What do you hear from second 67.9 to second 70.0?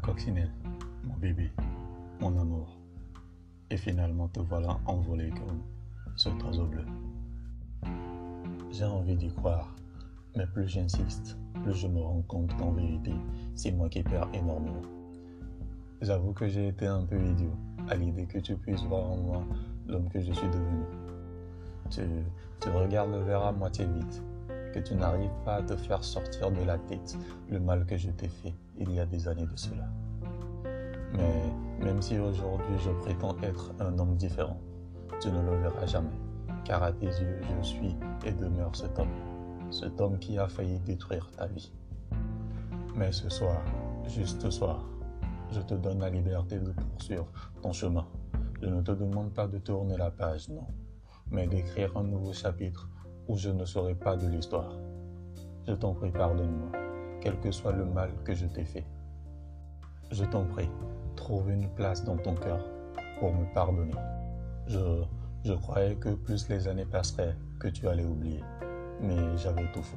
oublier, mais j'avais tout faux.